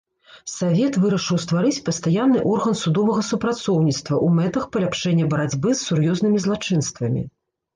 [0.51, 7.21] Савет вырашыў стварыць пастаянны орган судовага супрацоўніцтва ў мэтах паляпшэння барацьбы з сур'ёзнымі злачынствамі.